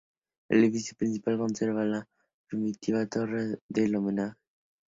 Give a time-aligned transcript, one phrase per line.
[0.49, 2.07] El edificio principal conserva la
[2.49, 4.35] primitiva Torre del Homenaje.